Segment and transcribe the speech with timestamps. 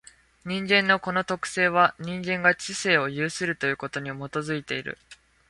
[0.45, 4.97] 人間のこの特性は、人間が知性を有するということに基いている。